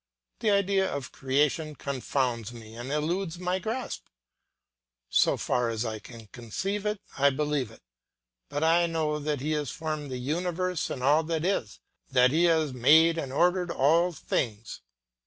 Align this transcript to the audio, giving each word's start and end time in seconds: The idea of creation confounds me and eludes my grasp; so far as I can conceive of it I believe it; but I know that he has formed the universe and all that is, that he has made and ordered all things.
The 0.39 0.49
idea 0.49 0.91
of 0.91 1.11
creation 1.11 1.75
confounds 1.75 2.51
me 2.51 2.73
and 2.73 2.91
eludes 2.91 3.37
my 3.37 3.59
grasp; 3.59 4.07
so 5.11 5.37
far 5.37 5.69
as 5.69 5.85
I 5.85 5.99
can 5.99 6.25
conceive 6.31 6.87
of 6.87 6.93
it 6.95 7.01
I 7.19 7.29
believe 7.29 7.69
it; 7.69 7.83
but 8.49 8.63
I 8.63 8.87
know 8.87 9.19
that 9.19 9.41
he 9.41 9.51
has 9.51 9.69
formed 9.69 10.09
the 10.09 10.17
universe 10.17 10.89
and 10.89 11.03
all 11.03 11.21
that 11.25 11.45
is, 11.45 11.79
that 12.09 12.31
he 12.31 12.45
has 12.45 12.73
made 12.73 13.19
and 13.19 13.31
ordered 13.31 13.69
all 13.69 14.11
things. 14.11 14.81